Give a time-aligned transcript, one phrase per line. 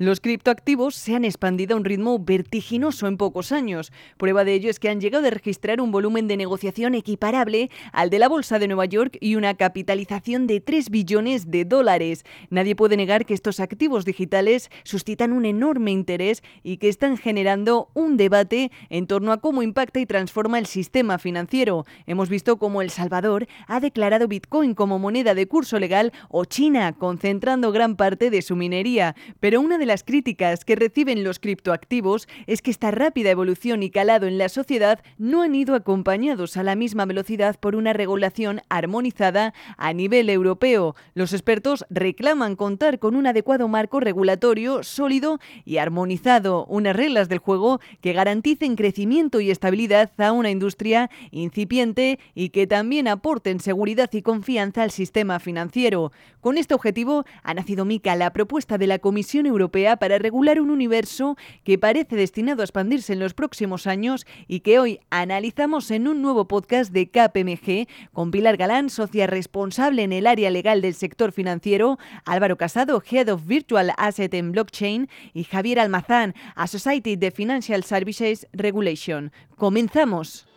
[0.00, 3.92] Los criptoactivos se han expandido a un ritmo vertiginoso en pocos años.
[4.16, 8.08] Prueba de ello es que han llegado a registrar un volumen de negociación equiparable al
[8.08, 12.24] de la Bolsa de Nueva York y una capitalización de 3 billones de dólares.
[12.48, 17.90] Nadie puede negar que estos activos digitales suscitan un enorme interés y que están generando
[17.92, 21.84] un debate en torno a cómo impacta y transforma el sistema financiero.
[22.06, 26.94] Hemos visto cómo El Salvador ha declarado Bitcoin como moneda de curso legal o China
[26.94, 29.14] concentrando gran parte de su minería.
[29.40, 33.90] Pero una de las críticas que reciben los criptoactivos es que esta rápida evolución y
[33.90, 38.60] calado en la sociedad no han ido acompañados a la misma velocidad por una regulación
[38.68, 40.94] armonizada a nivel europeo.
[41.14, 47.38] Los expertos reclaman contar con un adecuado marco regulatorio sólido y armonizado, unas reglas del
[47.38, 54.08] juego que garanticen crecimiento y estabilidad a una industria incipiente y que también aporten seguridad
[54.12, 56.12] y confianza al sistema financiero.
[56.40, 60.70] Con este objetivo ha nacido MICA, la propuesta de la Comisión Europea para regular un
[60.70, 66.06] universo que parece destinado a expandirse en los próximos años y que hoy analizamos en
[66.06, 70.94] un nuevo podcast de KPMG con Pilar Galán, socia responsable en el área legal del
[70.94, 77.16] sector financiero, Álvaro Casado, Head of Virtual Asset en Blockchain y Javier Almazán, a Society
[77.16, 79.32] de Financial Services Regulation.
[79.56, 80.49] Comenzamos.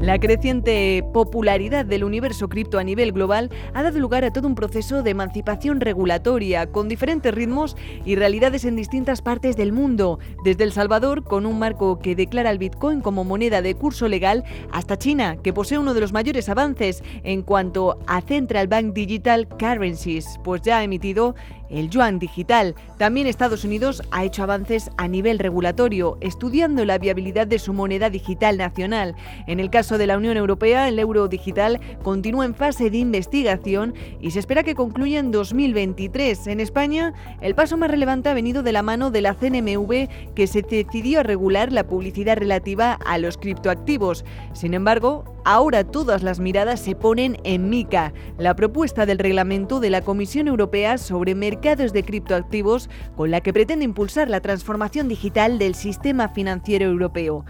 [0.00, 4.54] La creciente popularidad del universo cripto a nivel global ha dado lugar a todo un
[4.54, 7.76] proceso de emancipación regulatoria con diferentes ritmos
[8.06, 12.50] y realidades en distintas partes del mundo, desde El Salvador con un marco que declara
[12.50, 14.42] el Bitcoin como moneda de curso legal
[14.72, 19.48] hasta China, que posee uno de los mayores avances en cuanto a Central Bank Digital
[19.48, 21.34] Currencies, pues ya ha emitido
[21.70, 22.74] el yuan digital.
[22.98, 28.10] También Estados Unidos ha hecho avances a nivel regulatorio, estudiando la viabilidad de su moneda
[28.10, 29.14] digital nacional.
[29.46, 33.94] En el caso de la Unión Europea, el euro digital continúa en fase de investigación
[34.20, 36.46] y se espera que concluya en 2023.
[36.48, 40.46] En España, el paso más relevante ha venido de la mano de la CNMV, que
[40.46, 44.24] se decidió a regular la publicidad relativa a los criptoactivos.
[44.52, 49.90] Sin embargo, ahora todas las miradas se ponen en MICA, la propuesta del reglamento de
[49.90, 55.58] la Comisión Europea sobre mercados de criptoactivos con la que pretende impulsar la transformación digital
[55.58, 57.44] del sistema financiero europeo.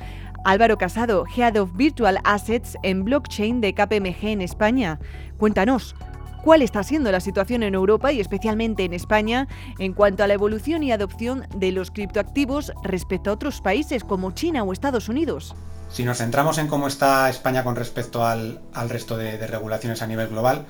[0.45, 4.99] Álvaro Casado, Head of Virtual Assets en Blockchain de KPMG en España.
[5.37, 5.95] Cuéntanos,
[6.43, 10.35] ¿cuál está siendo la situación en Europa y especialmente en España en cuanto a la
[10.35, 15.55] evolución y adopción de los criptoactivos respecto a otros países como China o Estados Unidos?
[15.91, 20.07] Si nos centramos en cómo está España con respecto al, resto de, de regulaciones a
[20.07, 20.67] nivel global,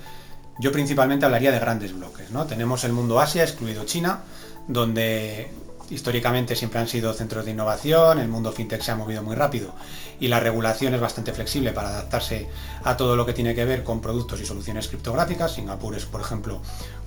[0.60, 2.30] yo principalmente hablaría de grandes bloques.
[2.30, 2.46] ¿no?
[2.46, 4.20] Tenemos el mundo Asia, excluido China,
[4.68, 5.50] donde
[5.90, 9.74] históricamente siempre han sido centros de innovación, el mundo fintech se ha movido muy rápido
[10.20, 12.48] y la regulación es bastante flexible para adaptarse
[12.84, 15.54] a todo lo que tiene que ver con productos y soluciones criptográficas.
[15.54, 16.60] Singapur es, por ejemplo,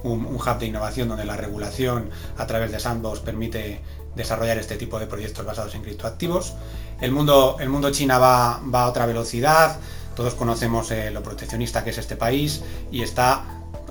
[0.04, 3.82] un, hub de innovación donde la regulación a través de Sandbox permite
[4.16, 6.54] desarrollar este tipo de proyectos basados en criptoactivos.
[7.00, 9.78] El mundo, el mundo China va, a otra velocidad,
[10.16, 13.44] todos conocemos eh, lo proteccionista que es este país y está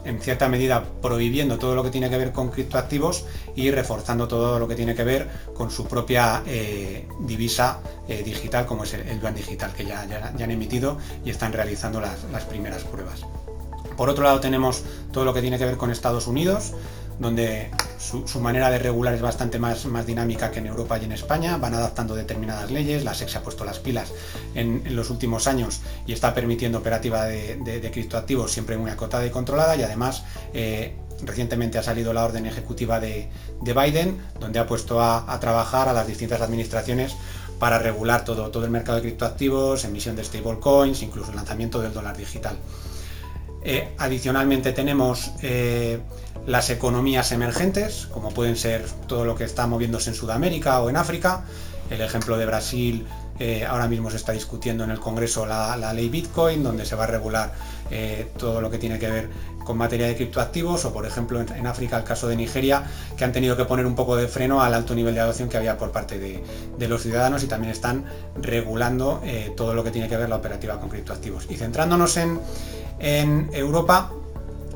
[0.05, 3.25] en cierta medida prohibiendo todo lo que tiene que ver con criptoactivos
[3.55, 8.67] y reforzando todo lo que tiene que ver con su propia eh, divisa eh, digital
[8.67, 12.45] como es el, yuan digital que ya, ya, han emitido y están realizando las, las
[12.45, 13.25] primeras pruebas.
[13.97, 16.73] Por otro lado tenemos todo lo que tiene que ver con Estados Unidos,
[17.19, 21.12] donde su, manera de regular es bastante más, más, dinámica que en Europa y en
[21.12, 24.12] España, van adaptando determinadas leyes, la SEC se ha puesto las pilas
[24.55, 29.77] en, los últimos años y está permitiendo operativa de, criptoactivos siempre muy acotada y controlada
[29.77, 33.28] y además eh, recientemente ha salido la orden ejecutiva de,
[33.60, 37.15] Biden, donde ha puesto a, trabajar a las distintas administraciones
[37.59, 41.93] para regular todo, todo el mercado de criptoactivos, emisión de stablecoins, incluso el lanzamiento del
[41.93, 42.56] dólar digital.
[43.65, 46.00] Eh, adicionalmente tenemos eh,
[46.47, 50.97] las economías emergentes, como pueden ser todo lo que está moviéndose en Sudamérica o en
[50.97, 51.44] África.
[51.88, 53.06] El ejemplo de Brasil,
[53.43, 57.05] eh, ahora mismo se está discutiendo en el Congreso la, ley Bitcoin, donde se va
[57.05, 57.53] a regular
[58.39, 59.29] todo lo que tiene que ver
[59.67, 62.85] con materia de criptoactivos, o por ejemplo en, África el caso de Nigeria,
[63.19, 65.59] que han tenido que poner un poco de freno al alto nivel de adopción que
[65.59, 68.05] había por parte de, los ciudadanos y también están
[68.41, 69.21] regulando
[69.56, 71.47] todo lo que tiene que ver la operativa con criptoactivos.
[71.50, 72.41] Y centrándonos en,
[72.99, 74.12] en Europa,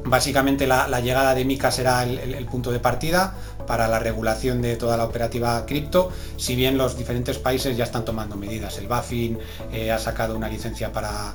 [0.06, 3.34] básicamente la, llegada de MICA será el, punto de partida
[3.66, 8.04] para la regulación de toda la operativa cripto, si bien los diferentes países ya están
[8.04, 8.78] tomando medidas.
[8.78, 9.38] El BaFin
[9.72, 11.34] eh, ha sacado una licencia para,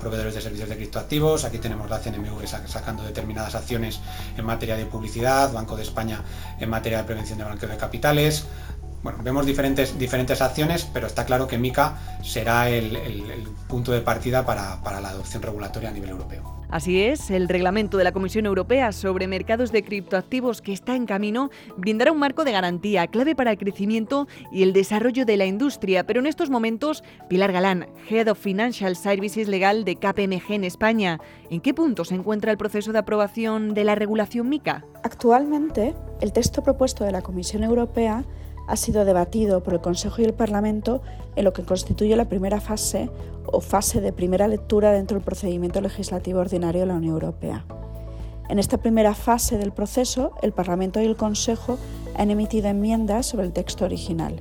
[0.00, 4.00] proveedores de servicios de criptoactivos, aquí tenemos la CNMV sacando determinadas acciones
[4.36, 6.22] en materia de publicidad, Banco de España
[6.58, 8.46] en materia de prevención de blanqueo de capitales,
[9.06, 12.98] bueno, vemos diferentes, diferentes acciones, pero está claro que MICA será el,
[13.68, 16.56] punto de partida para, para la adopción regulatoria a nivel europeo.
[16.70, 21.06] Así es, el reglamento de la Comisión Europea sobre mercados de criptoactivos que está en
[21.06, 25.46] camino brindará un marco de garantía clave para el crecimiento y el desarrollo de la
[25.46, 26.04] industria.
[26.04, 31.20] Pero en estos momentos, Pilar Galán, Head of Financial Services Legal de KPMG en España,
[31.48, 34.84] ¿en qué punto se encuentra el proceso de aprobación de la regulación MICA?
[35.04, 38.24] Actualmente, el texto propuesto de la Comisión Europea
[38.66, 41.02] ha sido debatido por el Consejo y el Parlamento
[41.36, 43.10] en lo que constituye la primera fase
[43.46, 47.64] o fase de primera lectura dentro del procedimiento legislativo ordinario de la Unión Europea.
[48.48, 51.78] En esta primera fase del proceso, el Parlamento y el Consejo
[52.16, 54.40] han emitido enmiendas sobre el texto original.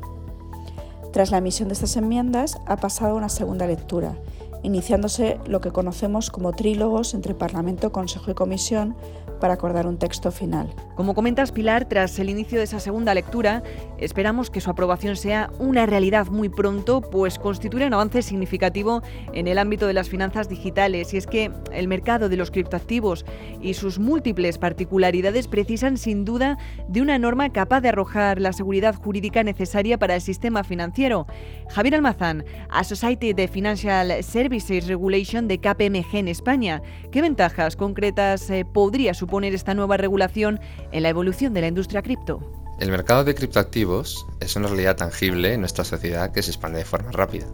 [1.12, 4.18] Tras la emisión de estas enmiendas, ha pasado una segunda lectura,
[4.64, 8.96] iniciándose lo que conocemos como trílogos entre Parlamento, Consejo y Comisión
[9.40, 10.74] para acordar un texto final.
[10.96, 13.64] Como comentas, Pilar, tras el inicio de esa segunda lectura,
[13.98, 19.02] esperamos que su aprobación sea una realidad muy pronto, pues constituirá un avance significativo
[19.34, 21.14] en el ámbito de las finanzas digitales.
[21.14, 23.26] Y es que el mercado de los criptoactivos
[23.62, 26.58] y sus múltiples particularidades precisan sin duda
[26.88, 31.28] de una norma capaz de arrojar la seguridad jurídica necesaria para el sistema financiero.
[31.70, 36.82] Javier Almazán, a Society de Financial Services Regulation de KPMG en España,
[37.12, 40.60] ¿qué ventajas concretas eh, podría suponer suponer esta nueva regulación
[40.92, 42.40] en la evolución de la industria cripto?
[42.80, 46.86] El mercado de criptoactivos es una realidad tangible en nuestra sociedad que se expande de
[46.86, 47.48] forma rápida,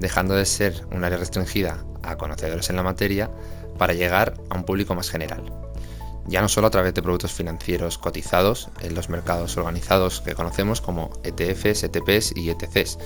[0.00, 3.30] dejando de ser un área restringida a conocedores en la materia
[3.78, 5.44] para llegar a un público más general.
[6.26, 10.80] Ya no solo a través de productos financieros cotizados en los mercados organizados que conocemos
[10.80, 12.98] como ETFs, ETPs y ETCs,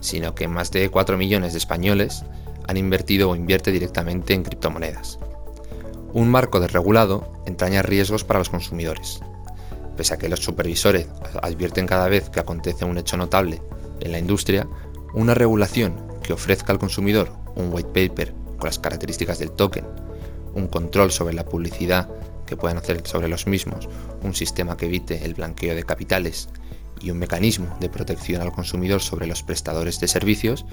[0.00, 2.24] sino que más de 4 millones de españoles
[2.66, 5.18] han invertido o invierte directamente en criptomonedas.
[6.14, 9.20] Un marco desregulado entraña riesgos para los consumidores.
[9.96, 11.06] Pese a que los supervisores
[11.42, 13.60] advierten cada vez que acontece un hecho notable
[14.00, 14.66] en la industria,
[15.12, 19.84] una regulación que ofrezca al consumidor un white paper con las características del token,
[20.54, 22.08] un control sobre la publicidad
[22.46, 23.88] que puedan hacer sobre los mismos,
[24.22, 26.48] un sistema que evite el blanqueo de capitales
[27.00, 30.64] y un mecanismo de protección al consumidor sobre los prestadores de servicios,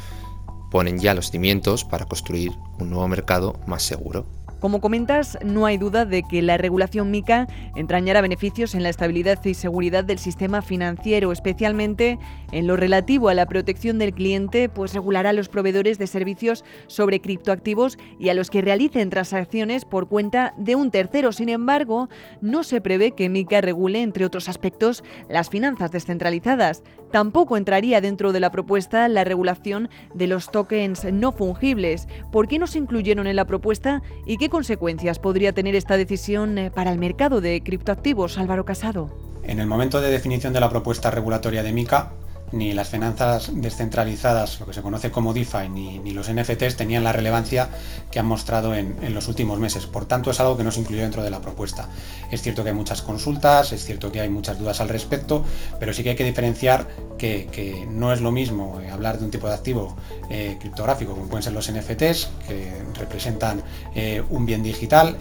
[0.72, 4.26] ponen ya los cimientos para construir un nuevo mercado más seguro.
[4.66, 7.46] Como comentas, no hay duda de que la regulación MICA
[7.76, 12.18] entrañará beneficios en la estabilidad y seguridad del sistema financiero, especialmente
[12.52, 16.66] en lo relativo a la protección del cliente, pues regulará a los proveedores de servicios
[16.88, 21.32] sobre criptoactivos y a los que realicen transacciones por cuenta de un tercero.
[21.32, 22.10] Sin embargo,
[22.42, 26.82] no se prevé que MICA regule, entre otros aspectos, las finanzas descentralizadas.
[27.12, 32.08] Tampoco entraría dentro de la propuesta la regulación de los tokens no fungibles.
[32.32, 35.98] ¿Por qué no se incluyeron en la propuesta y qué ¿Qué consecuencias podría tener esta
[35.98, 39.10] decisión eh, para el mercado de criptoactivos, Álvaro Casado?
[39.44, 42.14] En el momento de definición de la propuesta regulatoria de MICA,
[42.56, 47.12] ni las finanzas descentralizadas, lo que se conoce como DeFi, ni, los NFTs tenían la
[47.12, 47.70] relevancia
[48.10, 49.86] que han mostrado en, los últimos meses.
[49.86, 51.90] Por tanto, es algo que no se incluyó dentro de la propuesta.
[52.32, 55.44] Es cierto que hay muchas consultas, es cierto que hay muchas dudas al respecto,
[55.80, 56.88] pero sí que hay que diferenciar
[57.18, 59.96] que, no es lo mismo eh, hablar de un tipo de activo
[60.30, 63.62] eh, criptográfico, como pueden ser los NFTs, que representan
[63.94, 65.18] eh, un bien digital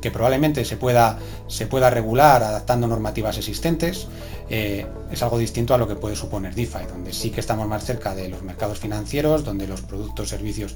[0.00, 4.08] que probablemente se pueda, se pueda regular adaptando normativas existentes,
[4.50, 7.84] eh, es algo distinto a lo que puede suponer DeFi, donde sí que estamos más
[7.84, 10.74] cerca de los mercados financieros, donde los productos, servicios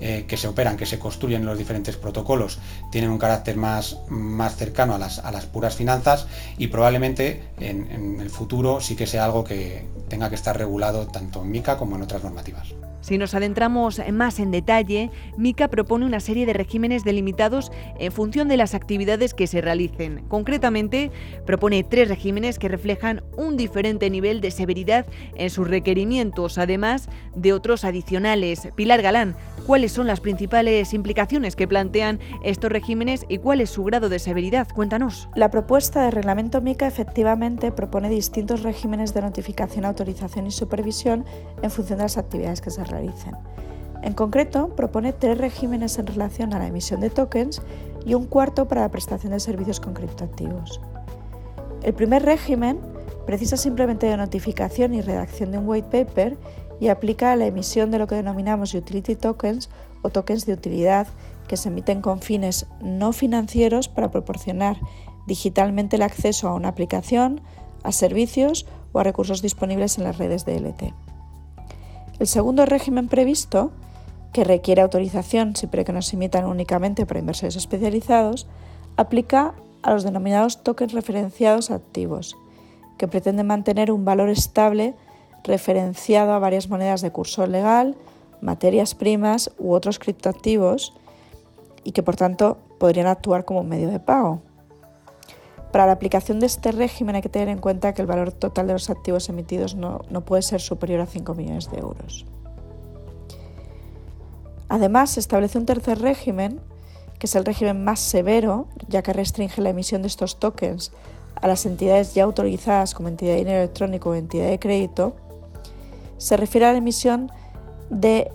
[0.00, 2.58] eh, que se operan, que se construyen en los diferentes protocolos,
[2.92, 6.26] tienen un carácter más, más cercano a las, a las puras finanzas
[6.58, 11.06] y probablemente en, en el futuro sí que sea algo que tenga que estar regulado
[11.06, 12.74] tanto en MICA como en otras normativas.
[13.04, 18.48] Si nos adentramos más en detalle, MICA propone una serie de regímenes delimitados en función
[18.48, 20.24] de las actividades que se realicen.
[20.28, 21.10] Concretamente,
[21.44, 25.06] propone tres regímenes que reflejan un diferente nivel de severidad
[25.36, 28.68] en sus requerimientos, además de otros adicionales.
[28.74, 33.84] Pilar Galán, ¿cuáles son las principales implicaciones que plantean estos regímenes y cuál es su
[33.84, 34.68] grado de severidad?
[34.74, 35.28] Cuéntanos.
[35.34, 41.24] La propuesta de reglamento MICA efectivamente propone distintos regímenes de notificación, autorización y supervisión
[41.62, 43.38] en función de las actividades que se realizan.
[44.02, 47.62] En concreto, propone tres regímenes en relación a la emisión de tokens
[48.04, 50.78] y un cuarto para la prestación de servicios con criptoactivos.
[51.82, 52.78] El primer régimen
[53.26, 56.38] precisa simplemente de notificación y redacción de un white paper
[56.80, 59.70] y aplica a la emisión de lo que denominamos utility tokens
[60.02, 61.06] o tokens de utilidad
[61.48, 64.78] que se emiten con fines no financieros para proporcionar
[65.26, 67.40] digitalmente el acceso a una aplicación,
[67.82, 70.94] a servicios o a recursos disponibles en las redes de LT.
[72.18, 73.72] El segundo régimen previsto,
[74.32, 78.46] que requiere autorización siempre que no se emitan únicamente para inversores especializados,
[78.96, 82.36] aplica a los denominados tokens referenciados activos.
[82.98, 84.94] Que pretende mantener un valor estable
[85.42, 87.96] referenciado a varias monedas de curso legal,
[88.40, 90.94] materias primas u otros criptoactivos
[91.84, 94.40] y que por tanto podrían actuar como un medio de pago.
[95.70, 98.68] Para la aplicación de este régimen hay que tener en cuenta que el valor total
[98.68, 102.24] de los activos emitidos no, puede ser superior a 5 millones de euros.
[104.68, 106.60] Además, se establece un tercer régimen,
[107.18, 110.92] que es el régimen más severo, ya que restringe la emisión de estos tokens
[111.40, 115.14] a las entidades ya autorizadas como entidad de dinero electrónico o entidad de crédito.
[116.18, 117.30] Se refiere a la emisión
[117.90, 118.30] de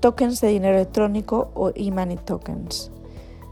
[0.00, 2.90] tokens de dinero electrónico o e-money tokens.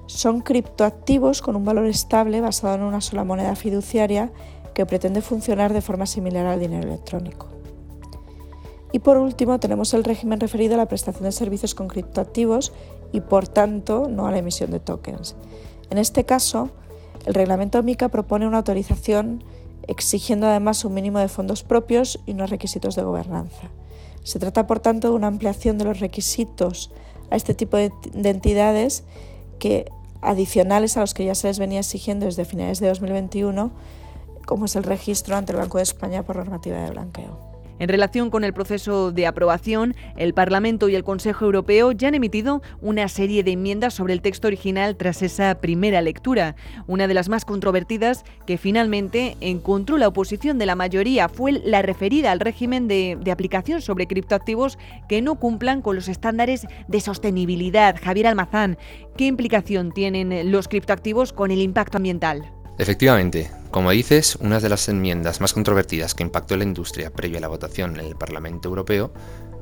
[0.06, 4.30] Son criptoactivos con un valor estable basado en una sola moneda fiduciaria
[4.74, 7.48] que pretende funcionar de forma similar al dinero electrónico.
[8.92, 12.72] Y por último tenemos el régimen referido a la prestación de servicios con criptoactivos
[13.12, 15.34] y por tanto no a la emisión de tokens.
[15.90, 16.70] En este caso,
[17.24, 19.42] el reglamento MICA propone una autorización
[19.86, 23.70] exigiendo además un mínimo de fondos propios y unos requisitos de gobernanza.
[24.22, 26.90] Se trata por tanto de una ampliación de los requisitos
[27.30, 29.04] a este tipo de, entidades
[29.58, 29.90] que
[30.22, 33.70] adicionales a los que ya se les venía exigiendo desde finales de 2021,
[34.46, 37.53] como es el registro ante el Banco de España por normativa de blanqueo.
[37.80, 42.14] En relación con el proceso de aprobación, el Parlamento y el Consejo Europeo ya han
[42.14, 46.54] emitido una serie de enmiendas sobre el texto original tras esa primera lectura.
[46.86, 51.82] Una de las más controvertidas que finalmente encontró la oposición de la mayoría fue la
[51.82, 54.78] referida al régimen de, de aplicación sobre criptoactivos
[55.08, 57.96] que no cumplan con los estándares de sostenibilidad.
[58.00, 58.78] Javier Almazán,
[59.16, 62.52] ¿qué implicación tienen los criptoactivos con el impacto ambiental?
[62.76, 67.40] Efectivamente, como dices, una de las enmiendas más controvertidas que impactó la industria previa a
[67.40, 69.12] la votación en el Parlamento Europeo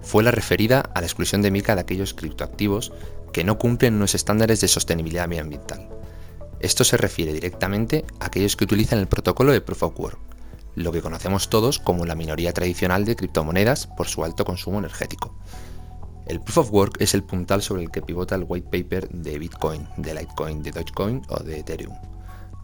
[0.02, 2.92] fue la referida a la exclusión de MICA de aquellos criptoactivos
[3.32, 5.88] que no cumplen unos estándares de sostenibilidad medioambiental.
[6.60, 10.18] Esto se refiere directamente a aquellos que utilizan el protocolo de Proof of Work,
[10.74, 15.34] lo que conocemos todos como la minoría tradicional de criptomonedas por su alto consumo energético.
[16.26, 19.38] El Proof of Work es el puntal sobre el que pivota el white paper de
[19.38, 21.94] Bitcoin, de Litecoin, de Dogecoin o de Ethereum.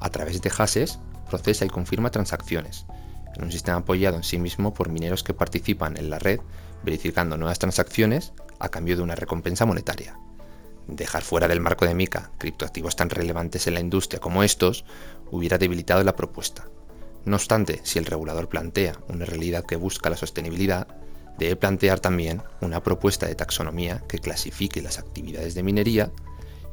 [0.01, 2.87] A través de hashes, procesa y confirma transacciones,
[3.35, 6.41] en un sistema apoyado en sí mismo por mineros que participan en la red
[6.83, 10.19] verificando nuevas transacciones a cambio de una recompensa monetaria.
[10.87, 14.85] Dejar fuera del marco de MICA criptoactivos tan relevantes en la industria como estos
[15.31, 16.67] hubiera debilitado la propuesta.
[17.25, 20.89] No obstante, si el regulador plantea una realidad que busca la sostenibilidad,
[21.39, 26.11] debe plantear también una propuesta de taxonomía que clasifique las actividades de minería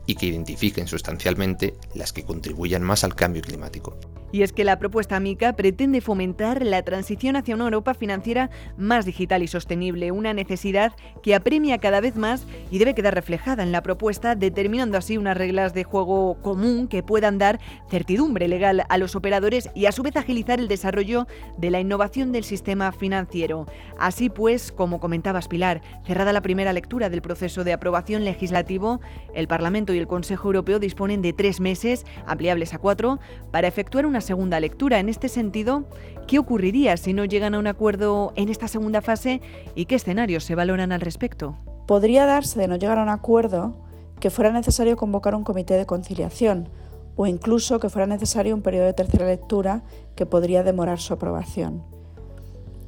[0.06, 3.98] y que identifiquen sustancialmente las que contribuyan más al cambio climático.
[4.36, 9.06] Y es que la propuesta MICA pretende fomentar la transición hacia una Europa financiera más
[9.06, 10.94] digital y sostenible, una necesidad
[11.24, 15.38] que apremia cada vez más y debe quedar reflejada en la propuesta, determinando así unas
[15.38, 20.04] reglas de juego común que puedan dar certidumbre legal a los operadores y a su
[20.04, 23.68] vez agilizar el desarrollo de la innovación del sistema financiero.
[23.98, 29.00] Así pues, como comentabas Pilar, cerrada la primera lectura del proceso de aprobación legislativo,
[29.34, 33.20] el Parlamento y el Consejo Europeo disponen de tres meses, ampliables a cuatro,
[33.52, 35.00] para efectuar una segunda lectura.
[35.00, 35.86] En este sentido,
[36.28, 39.42] ¿qué ocurriría si no llegan a un acuerdo en esta segunda fase
[39.76, 41.58] y qué escenarios se valoran al respecto?
[41.88, 43.76] Podría darse de no llegar a un acuerdo
[44.20, 46.70] que fuera necesario convocar un comité de conciliación
[47.16, 49.84] o incluso que fuera necesario un periodo de tercera lectura
[50.16, 51.84] que podría demorar su aprobación.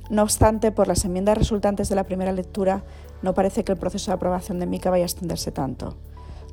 [0.10, 2.84] No obstante, por las enmiendas resultantes de la primera lectura,
[3.22, 5.98] no parece que el proceso de aprobación de MICA vaya a extenderse tanto.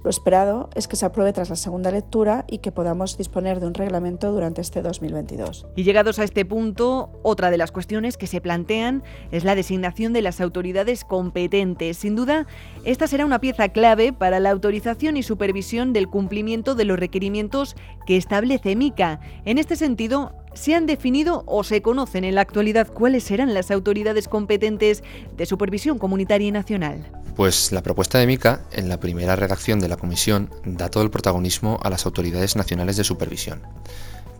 [0.05, 3.67] Lo esperado es que se apruebe tras la segunda lectura y que podamos disponer de
[3.67, 5.67] un reglamento durante este 2022.
[5.77, 10.13] Y llegados a este punto, otra de las cuestiones que se plantean es la designación
[10.13, 11.97] de las autoridades competentes.
[11.97, 12.47] Sin duda,
[12.85, 17.75] esta será una pieza clave para la autorización y supervisión del cumplimiento de los requerimientos
[18.07, 19.21] que establece MICA.
[19.47, 23.71] En este sentido, ¿Se han definido o se conocen en la actualidad cuáles serán las
[23.71, 25.03] autoridades competentes
[25.37, 27.11] de supervisión comunitaria y nacional?
[27.35, 31.11] Pues la propuesta de MICA, en la primera redacción de la Comisión, da todo el
[31.11, 33.63] protagonismo a las autoridades nacionales de supervisión.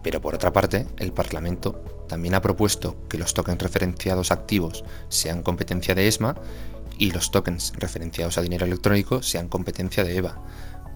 [0.05, 5.43] Pero por otra parte, el Parlamento también ha propuesto que los tokens referenciados activos sean
[5.43, 6.37] competencia de ESMA
[6.97, 10.41] y los tokens referenciados a dinero electrónico sean competencia de EVA,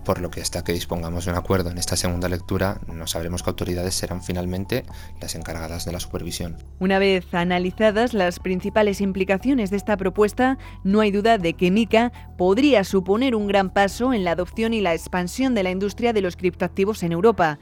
[0.04, 3.42] por lo que hasta que dispongamos de un acuerdo en esta segunda lectura no sabremos
[3.42, 4.84] qué autoridades serán finalmente
[5.20, 6.56] las encargadas de la supervisión.
[6.78, 12.12] Una vez analizadas las principales implicaciones de esta propuesta, no hay duda de que MICA
[12.36, 16.22] podría suponer un gran paso en la adopción y la expansión de la industria de
[16.22, 17.58] los criptoactivos en Europa.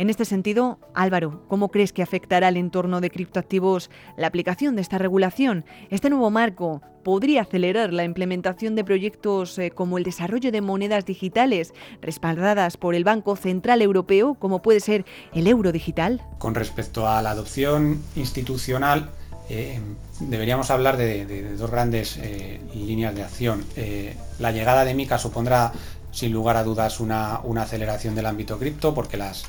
[0.00, 4.80] En este sentido, Álvaro, ¿cómo crees que afectará al entorno de criptoactivos la aplicación de
[4.80, 5.66] esta regulación?
[5.90, 11.04] ¿Este nuevo marco podría acelerar la implementación de proyectos eh, como el desarrollo de monedas
[11.04, 15.04] digitales respaldadas por el Banco Central Europeo, como puede ser
[15.34, 16.22] el euro digital?
[16.38, 19.10] Con respecto a la adopción institucional,
[19.50, 19.80] eh,
[20.20, 23.66] deberíamos hablar de, dos grandes eh, líneas de acción.
[24.38, 25.72] la llegada de MICA supondrá,
[26.12, 29.44] sin lugar a dudas, una, una aceleración del ámbito cripto, porque las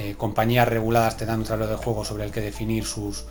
[0.00, 3.26] eh, compañías reguladas te dan un tablero de juego sobre el que definir sus,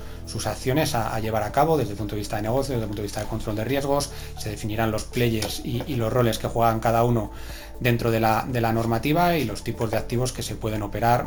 [0.45, 3.01] acciones a, llevar a cabo desde el punto de vista de negocio, desde el punto
[3.03, 6.81] de vista de control de riesgos, se definirán los players y, los roles que juegan
[6.81, 7.31] cada uno
[7.79, 8.43] dentro de la,
[8.73, 11.25] normativa y los tipos de activos que se pueden operar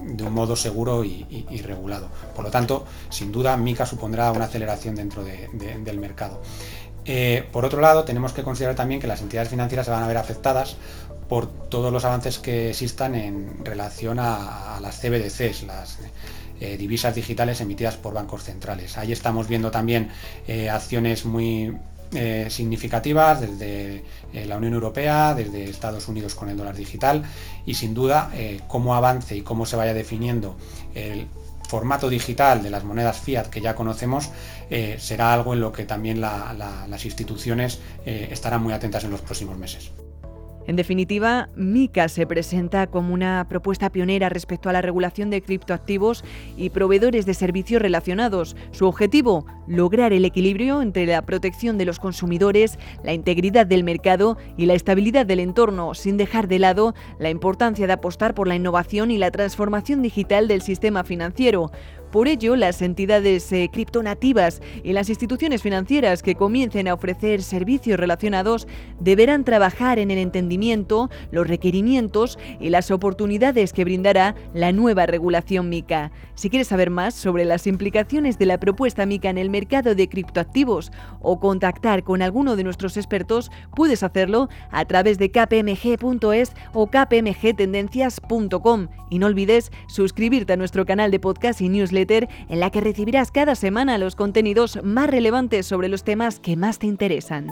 [0.00, 2.08] de un modo seguro y, regulado.
[2.34, 6.42] Por lo tanto, sin duda, MICA supondrá una aceleración dentro del mercado.
[7.04, 10.06] Eh, por otro lado, tenemos que considerar también que las entidades financieras se van a
[10.06, 10.76] ver afectadas
[11.28, 15.98] por todos los avances que existan en relación a, las CBDCs, las
[16.60, 18.98] eh, divisas digitales emitidas por bancos centrales.
[18.98, 20.10] Ahí estamos viendo también
[20.46, 21.76] eh, acciones muy
[22.48, 24.02] significativas desde
[24.32, 27.22] la Unión Europea, desde Estados Unidos con el dólar digital
[27.64, 28.32] y sin duda
[28.66, 30.56] cómo avance y cómo se vaya definiendo
[30.96, 31.28] el
[31.70, 34.30] formato digital de las monedas fiat que ya conocemos
[34.98, 39.92] será algo en lo que también las instituciones estarán muy atentas en los próximos meses.
[40.66, 46.24] En definitiva, MICA se presenta como una propuesta pionera respecto a la regulación de criptoactivos
[46.56, 48.56] y proveedores de servicios relacionados.
[48.70, 54.36] Su objetivo, lograr el equilibrio entre la protección de los consumidores, la integridad del mercado
[54.56, 58.54] y la estabilidad del entorno, sin dejar de lado la importancia de apostar por la
[58.56, 61.70] innovación y la transformación digital del sistema financiero.
[62.10, 68.00] Por ello, las entidades eh, criptonativas y las instituciones financieras que comiencen a ofrecer servicios
[68.00, 68.66] relacionados
[68.98, 75.68] deberán trabajar en el entendimiento, los requerimientos y las oportunidades que brindará la nueva regulación
[75.68, 76.10] MICA.
[76.34, 80.08] Si quieres saber más sobre las implicaciones de la propuesta MICA en el mercado de
[80.08, 80.90] criptoactivos
[81.20, 88.88] o contactar con alguno de nuestros expertos, puedes hacerlo a través de kpmg.es o kpmgtendencias.com.
[89.10, 91.68] Y no olvides suscribirte a nuestro canal de podcast y
[92.48, 96.78] en la que recibirás cada semana los contenidos más relevantes sobre los temas que más
[96.78, 97.48] te interesan.